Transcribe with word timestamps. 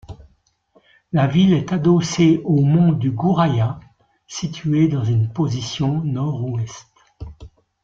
La 1.11 1.27
ville 1.27 1.53
est 1.53 1.73
adossée 1.73 2.41
au 2.43 2.63
mont 2.63 2.91
du 2.91 3.11
Gouraya 3.11 3.79
situé 4.25 4.87
dans 4.87 5.03
une 5.03 5.31
position 5.31 6.03
nord-ouest. 6.03 6.87